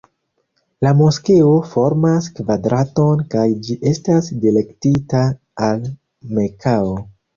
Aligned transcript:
La 0.85 0.93
moskeo 1.01 1.51
formas 1.73 2.29
kvadraton 2.39 3.21
kaj 3.35 3.45
ĝi 3.67 3.77
estas 3.93 4.33
direktita 4.47 5.23
al 5.69 5.85
Mekao. 6.41 6.95